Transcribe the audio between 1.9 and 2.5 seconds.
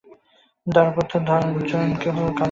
কেহ কারো নয়।